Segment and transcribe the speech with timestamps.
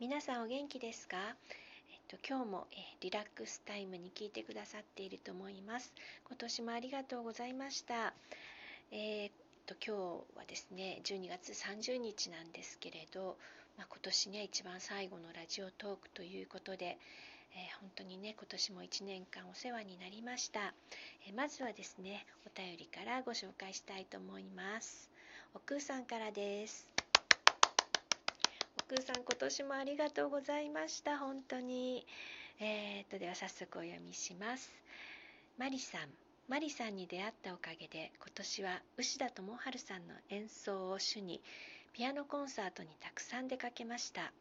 [0.00, 5.92] 皆さんお元気ですか、えっと、今日も、えリラックスタイムに聞いてくださっていると思います。
[6.26, 8.14] 今年もありがとうございました、
[8.92, 9.32] えー、っ
[9.66, 13.36] と今日はですね12月30日なんですけれど、
[13.76, 16.96] まあ、今年ね一番最後のラジオトークということで、
[17.52, 20.72] えー、本当にね今年も1年間お世話になりました、
[21.28, 25.10] えー、まずはですねお便りからご紹介したいと思います。
[25.52, 26.89] おくさんからです。
[28.90, 31.16] くうさん今年もありがとうございました。
[31.16, 32.04] 本当に。
[32.58, 34.68] えー、っとでは早速お読みします。
[35.58, 36.08] マリさん。
[36.48, 41.40] マリさんに出会ったおかげで今年は牛田智春さんの演奏を主に
[41.92, 44.32] ピアノコンサートにたくさん出かけました。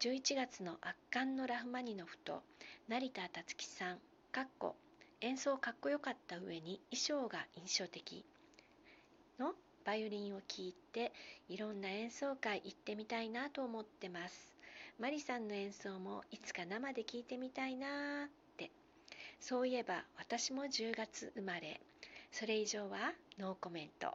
[0.00, 2.42] 11月の圧巻のラフマニノフと
[2.88, 3.98] 成田達樹さん
[4.32, 4.74] かっこ
[5.20, 8.24] 演奏かっこよかった上に衣装が印象的。
[9.38, 9.52] の
[9.86, 11.12] バイオリンを聴いて
[11.48, 14.52] いろんな演奏会行ってみたいなと思ってます
[14.98, 17.86] マリさんの演奏もいつか生で聴いてみたいな
[18.26, 18.70] って
[19.40, 21.80] そういえば私も10月生まれ
[22.32, 24.08] それ以上はノーコメント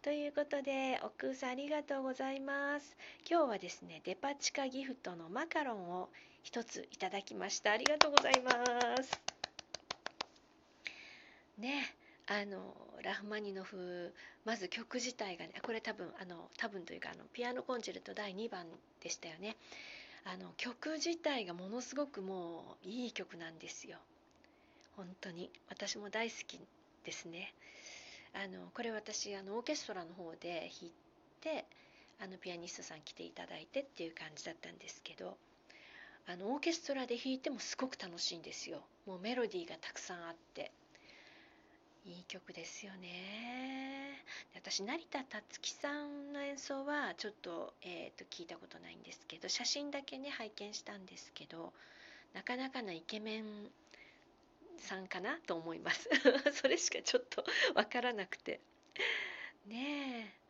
[0.00, 2.96] ということで、奥くうさんありがとうございます。
[3.28, 6.08] 今日はですね、デパ地下ギフトのマカロンを
[6.44, 7.72] 一ついただきました。
[7.72, 8.52] ありがとうございま
[9.02, 9.20] す。
[11.58, 11.94] ね、
[12.28, 14.12] あのラフマニノフ
[14.44, 18.66] まず曲自体がねこれ多分あの多分というかあのピアノコンチェルト第2番
[19.02, 19.56] でしたよね。
[20.24, 23.98] あの曲自体がものすごくもういい曲なんですよ。
[24.96, 25.50] 本当に。
[25.68, 26.60] 私も大好き
[27.04, 27.54] ですね。
[28.34, 30.92] あのこれ私あのオーケストラの方で弾い
[31.40, 31.64] て
[32.20, 35.36] あのピアニストさん来ていただいてっていう感じだったんですけど
[36.26, 38.82] あのオーケストラで弾いてもすごく楽しいんですよ。
[39.06, 40.70] もうメロディーがたくさんあって。
[42.08, 44.24] いい曲ですよね。
[44.54, 51.72] 私成田達樹さんの演奏はちょっと,、えーと聞いたことないんですけど写真だけね拝見したんですけど
[52.32, 53.70] なかなかなイケメン
[54.78, 56.08] さんかなと思います。
[56.54, 58.60] それしかちょっとわからなくて。
[59.66, 60.47] ねえ。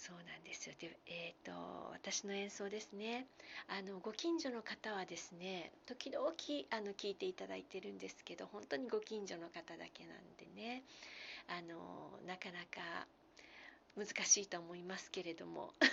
[0.00, 0.74] そうなんですよ。
[0.80, 1.52] でえっ、ー、と
[1.92, 3.26] 私の演奏ですね。
[3.68, 6.24] あのご近所の方はですね時々
[6.70, 10.84] あの聞いていただいてるんですけど本当にご近所の方だけなんでね
[11.48, 13.06] あのなかなか
[13.94, 15.74] 難しいと思いますけれども。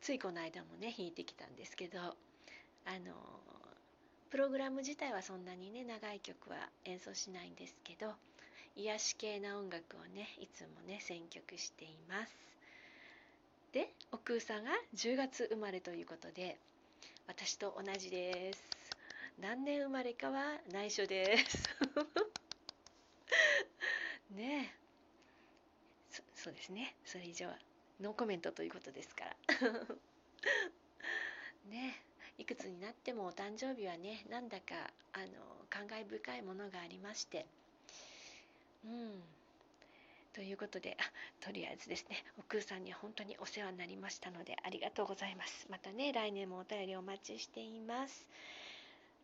[0.00, 3.12] ついこの間もね弾いてきたんですけどあの
[4.30, 8.14] プログラム自体はそんなにね長い曲は演奏しないんですけど
[8.78, 12.32] 癒し系な音楽をねいつもね選曲しています。
[13.72, 16.56] で奥さんが10月生まれということで
[17.26, 18.62] 私と同じです。
[19.40, 21.68] 何年生まれかは内緒です。
[24.30, 24.78] ねえ。
[26.36, 26.94] そうですね。
[27.04, 27.58] それ以上は
[28.00, 29.36] ノーコメントということですから。
[31.68, 32.00] ね
[32.38, 37.44] いくつになってもお誕生日はねなんだかあの感慨深いものがありまして。
[38.84, 39.22] うん。
[40.34, 45.66] ということであとりあえずですねお空さんには本当にお世話になりましたのでありがとうございます。
[45.68, 48.26] またね来年もお便りお待ちしています。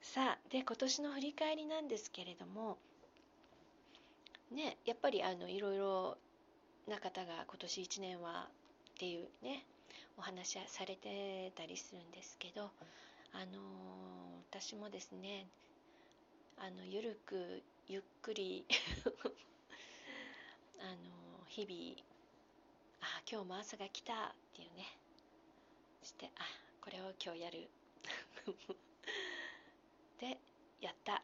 [0.02, 2.76] さあで今年の振り返りなんですけれども
[4.52, 6.18] ねやっぱりあのいろいろ
[6.88, 8.48] な方が今年1年は
[8.94, 9.64] っていうね
[10.18, 12.70] お話はされてたりするんですけど
[13.32, 13.60] あの
[14.50, 15.46] 私もですね
[16.58, 18.64] あのゆるくゆっくり。
[20.80, 22.02] あの日々
[23.00, 24.86] あ今日も朝が来たっていうね。
[26.02, 26.44] してあ
[26.80, 27.68] これを今日やる。
[30.18, 30.38] で
[30.80, 31.22] やった。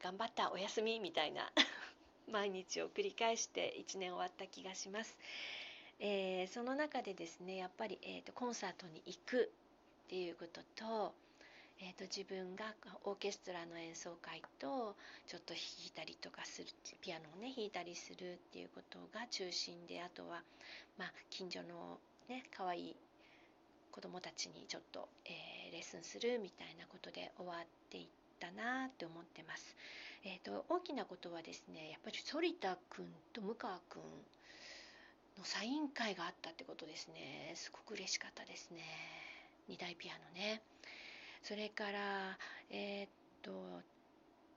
[0.00, 1.52] 頑張ったお休みみたいな。
[2.26, 5.18] 毎日を繰り返して1年終わった気がします、
[5.98, 9.52] えー、その中でですねやっぱり、えーとコンサートに行く
[10.04, 11.14] っていうことと,、
[11.82, 12.64] えーと、自分が
[13.04, 14.94] オーケストラの演奏会と
[15.26, 16.68] ちょっと弾いたりとかする
[17.00, 20.42] ピアノをね弾いたりするっていうことが中心であとは、
[20.96, 21.98] まあ、近所の
[22.28, 22.96] ね可愛い
[23.90, 28.06] 子どもたちにちょっと、えー、レッスンするみたいなことで終わっていっ
[28.38, 29.76] たなって思ってます。
[30.24, 34.02] えーと、大きなことはですねやっぱり反田君と向川君
[35.36, 38.86] のサイン会があったってことですねすごく嬉しかったですね。
[39.68, 40.62] 2台ピアノね
[41.42, 42.38] それから
[42.70, 43.08] えー、っ
[43.42, 43.50] と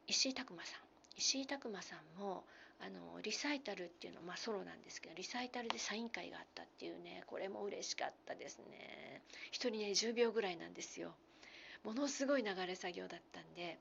[0.07, 0.79] 石井拓磨さん。
[1.17, 2.43] 石井拓磨さんも
[2.79, 9.21] あのリサイタルっていうのまあソロなんですけどリサイタルでサイン会があったっていうねこれも嬉しかったですね。
[9.51, 11.13] 一人ね10秒ぐらいなんですよ。
[11.83, 13.77] ものすごい流れ作業だったんで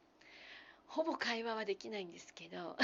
[0.86, 2.76] ほぼ会話はできないんですけど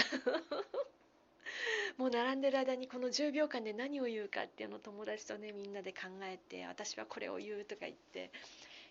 [1.99, 8.31] もう並んでる間にこの10秒間で何を言うかっていうのを友達とねみんなで考えて私はこれを言うとか言って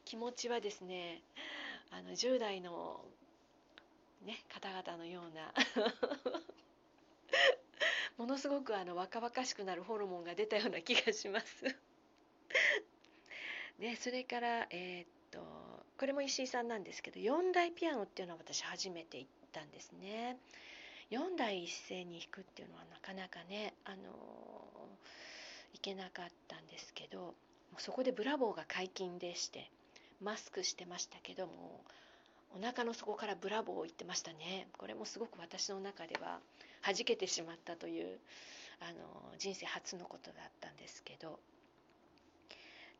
[0.06, 1.22] 気持ちはですね
[1.92, 3.02] あの10代の、
[4.26, 5.54] ね、方々のような
[8.18, 11.66] ものすごくあの若々しくなるホルモンが出たような気がします
[13.80, 15.40] ね、それから、えー、っと
[15.98, 20.38] これも石井さんなんですけど4台ピアノっていうのは私初めて行ったんですね。
[21.12, 24.90] 4台一斉に弾くっていうのはなかなかね、あの
[25.74, 27.36] いけなかったんですけど
[27.78, 29.72] そこでブラボーが解禁でして
[30.22, 31.84] マスクしてましたけども
[32.56, 34.68] お腹の底からブラボーを言ってましたね。
[34.78, 36.40] これもすごく私の中では
[36.82, 38.20] 弾けてしまったという
[38.82, 41.40] あの人生初のことだったんですけど。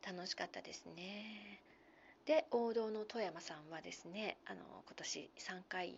[0.06, 1.60] 楽しかったですね。
[2.26, 5.94] で王道の富山さんはですねあの今年3回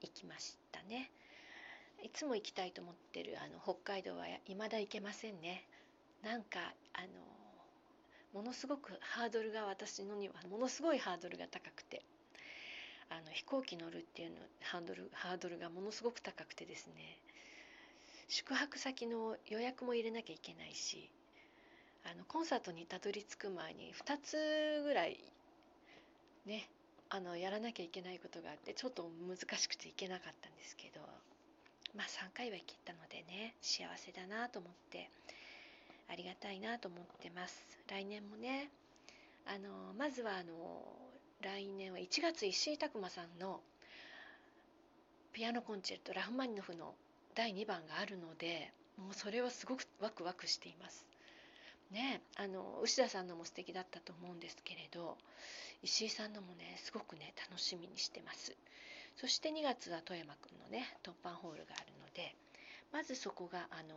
[0.00, 1.10] 行きましたね。
[2.02, 5.64] いつも行きたいと思ってるあの北海道は未だ行けませんね。
[6.22, 6.60] なんか
[6.92, 7.08] あの
[8.32, 12.02] ものすごくハードルが私のにはものすごいハードルが高くて
[13.10, 17.18] あの飛行機乗るっていうのハードルハードルがものすごく高くてですね
[18.28, 21.10] 宿泊先の予約も入れなきゃいけないし
[22.04, 25.20] あのコンサートにたどり着く前に2つぐらい
[26.46, 26.68] ね
[27.10, 31.00] あのやらなきゃいけないことがあってちょっと難しくていけなかったんですけど
[31.94, 35.10] まあ3回は行けたのでね幸せだなと思って
[36.12, 37.78] ありがたいなと思ってます。
[37.88, 38.68] 来年もね。
[39.46, 40.84] あのまずはあの
[41.40, 43.60] 来年は1月石井拓磨さんの
[45.32, 46.94] ピアノコンチェルトラフマニノフの
[47.34, 51.06] 第2番があるのでもうそれはすごくワクワクしています。
[51.90, 55.16] ねあの牛田さんのも素敵だったと思うんですけれど
[55.82, 58.54] 石井さんのもねすごくね楽しみにしてます。
[59.16, 62.34] そして2月は富山くんのね突破ホールがあるので
[62.92, 63.96] まずそこがあの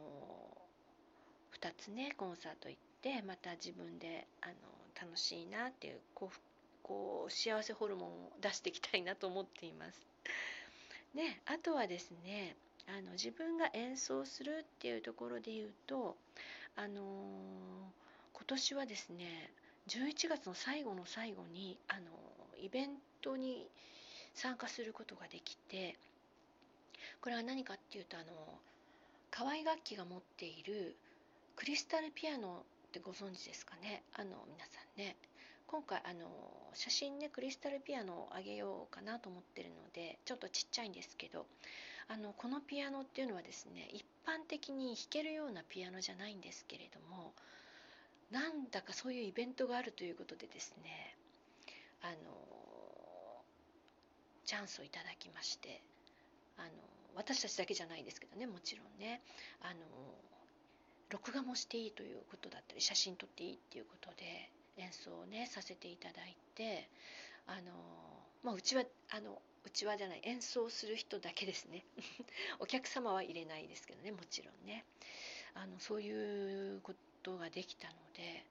[1.61, 4.53] 2つねコンサート行ってまた自分であの
[4.99, 6.37] 楽しいなっていうこう
[6.83, 10.07] こう幸せホルモンを出していきたいなと思っています。
[11.15, 12.55] ね、あとはですね
[12.87, 16.17] あの自分が演奏するっていうところで言うと
[16.75, 17.03] あのー、
[18.33, 19.49] 今年はですね
[19.87, 22.89] 11月の最後の最後に、あのー、イベン
[23.21, 23.65] トに
[24.33, 25.95] 参加することができて
[27.21, 28.25] これは何かっていうとあの
[29.31, 30.95] 河合楽器が持っている
[31.55, 34.03] クリスタルピアノってご存知ですかね？
[34.13, 35.15] あの皆さんね。
[35.67, 36.27] 今回あの
[36.73, 41.47] 写真ねクリスタルピアノをあげようかなと思ってるのでちょっとちっちゃいんですけど
[42.07, 47.33] あのこのピアノっていうのはですね一般的に弾けるようなピアノじゃないんですけれども
[48.31, 51.17] なんだかそういうイベントがあるということでですね
[52.03, 52.13] あの
[54.45, 55.81] チャンスをいただきまして
[56.57, 56.69] あの
[57.15, 59.21] 私たちだけじゃないですけどねもちろんね。
[59.61, 59.79] あの
[61.09, 66.89] 録画もしていいということだったり写真撮っていいっていうことで演奏をねさせていただいて
[67.47, 67.71] あの、
[68.43, 71.83] まあ、うちはあのうちはじゃない演奏する人だけですね。
[72.59, 74.85] お客様は入れないですけどねもちろんね。
[75.55, 76.93] あのそういうこ
[77.23, 78.45] とができたので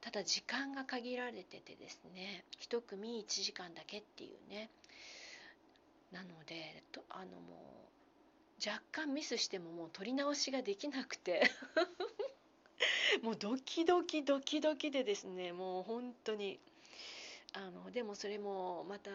[0.00, 4.70] ただ時間が限られててですね1組1時間だけっていうね。
[6.12, 7.93] なのであのもう
[8.64, 11.50] 若干ミスしてももう撮り直しができなくて。
[13.22, 15.52] もうドキドキドキドキでですね。
[15.52, 16.58] もう本当に。
[17.52, 19.10] あのでもそれもまた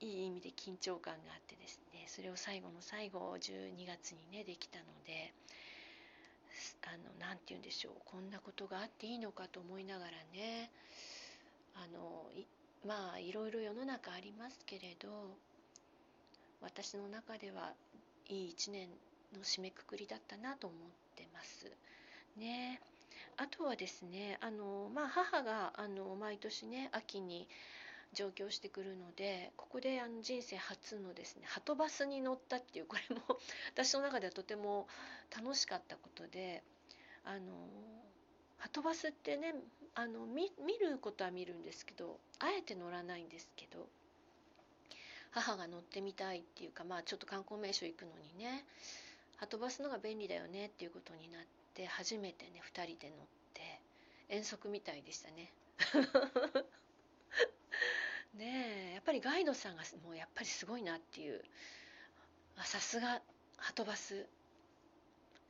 [0.00, 2.06] いい意味で緊張感があってですね。
[2.08, 5.32] それを最後の最後12月にねできたので。
[6.86, 7.92] あの何て言うんでしょう。
[8.04, 10.70] こんなことがあっていいのかと思いながらね。
[11.74, 12.30] あの
[12.84, 15.36] まあいろいろ世の中ありますけれど
[16.60, 17.72] 私の中では
[18.28, 18.88] いい一年
[19.34, 20.78] の締めくくりだったなと思っ
[21.16, 21.70] てます。
[22.36, 22.80] ね。
[23.36, 27.46] あとはですねあの、まあ、母があの毎年ね秋に
[28.12, 33.22] 上京してくるのでここであの人生初のですねはとバスに乗ったっていうこれも
[33.74, 34.88] 私の中ではとても
[35.36, 36.62] 楽しかったことで
[37.24, 37.52] あの
[38.58, 39.54] はとバスってね
[39.94, 43.88] あの見ることは見るんですけどあえて乗らないんですけど
[45.30, 48.64] 母が乗ってみたいっていうかまあちょっと観光名所行くのにね
[49.36, 51.42] はとバスのが便利だよねっていうことになっ
[51.74, 53.80] て初めてね2人で乗って
[54.28, 55.52] 遠足みたいでしたね。
[58.34, 61.42] ねえやっぱりガイドさんがもうやっぱりすごいなっていう
[62.64, 63.22] さすが
[63.56, 64.26] はとバス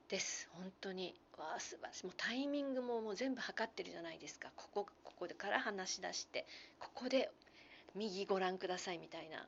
[0.09, 0.49] です。
[0.53, 1.15] 本当に。
[1.37, 2.07] わあ素晴らしい。
[2.07, 4.51] もうタイミングももう全部測ってるじゃないですか。
[4.57, 6.47] ここここでから話し出して
[6.79, 7.31] ここで
[7.95, 9.47] 右ご覧くださいみたいな。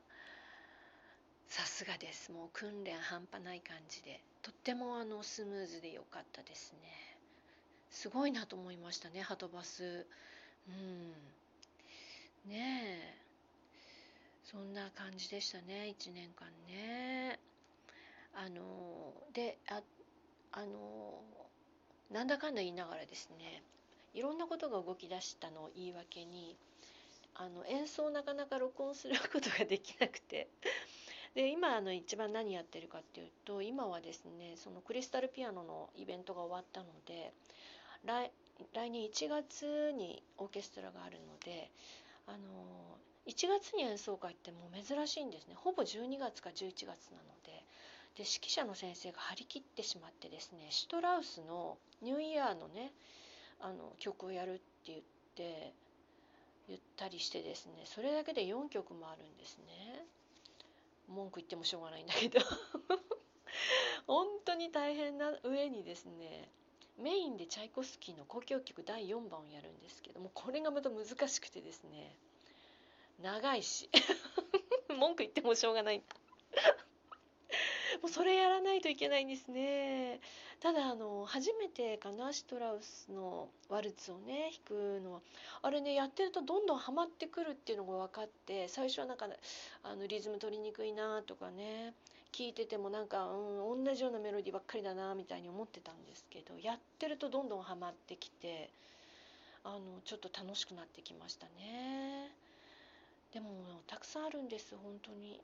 [1.51, 2.31] さすがです。
[2.31, 4.21] もう訓練半端ない感じで。
[4.41, 6.87] とってもあのスムーズで良かったですね。
[7.89, 10.07] すごいなと思いましたねハトバス。
[10.69, 11.11] うん。
[12.49, 13.15] ねえ。
[14.45, 17.37] そんな感じでしたね1年間ね。
[18.33, 19.81] あのであ
[20.53, 21.19] あの
[22.11, 23.61] なんだかんだ言いながらですね
[24.13, 26.55] いろんなことが動き出したのを言い訳に
[27.35, 30.47] あの演奏をなかなか録音することができなくて。
[31.33, 37.33] で今あの一番何やってるかっていうと今はですねそのクリスタルピアノのイベントが終わったので
[38.05, 38.31] 来
[38.73, 41.71] 来年1月にオーケストラがあるので
[42.27, 42.37] あの
[43.27, 45.53] 1月に演奏会ってもう珍しいんですね。
[45.55, 46.95] ほぼ12月か11月なの
[47.45, 47.63] で
[48.15, 52.91] で指揮者の先生が張り切ってしまってですねシュトラウスのニューイヤーのね
[53.61, 54.99] あの曲をやるって言っ
[55.35, 55.73] て
[56.67, 59.63] 言ったりしてですねそれだけで4曲もあるんですね。
[61.11, 62.39] 文句言ってもしょうがないんだけど。
[64.07, 66.49] 本当に大変な上にですね
[66.97, 72.15] メインでチャイコフスキーの交響曲第4番をやるんですけどもこれがまた難しくてですね
[73.19, 73.89] 長いし。
[74.97, 76.03] 文句言ってもしょうがない。
[78.01, 80.19] もうそれやらないといけないんですね。
[80.59, 85.21] ただあの初めてかなシュトラウスのワルツをね弾くのは。
[85.61, 89.27] あれねやってるとどんどんはまってくるっていうのが分かって最初はなんか
[89.83, 91.93] あのリズム取りにくいなとかね
[92.31, 98.69] 聞いててもなんか、うん、同じようなメロディーばっかりだなみたいに思ってたんですけどやってるとどんどんはまってきて
[99.63, 102.31] あのちょっと楽しくなってきましたね。
[103.33, 103.49] でも
[103.87, 105.39] たくさんあるんです本当に。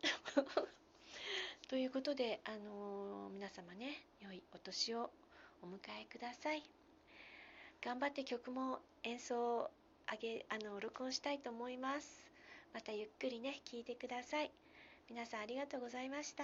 [1.67, 5.09] ということで、あのー、皆様ね良いお年を
[5.61, 6.63] お迎えください。
[7.83, 9.69] 頑張って曲も演奏
[10.07, 12.31] あげあの録音したいと思います。
[12.73, 14.51] またゆっくりね聴いてください。
[15.09, 16.43] 皆さんありがとうございました。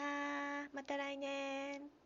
[0.74, 2.03] また来年。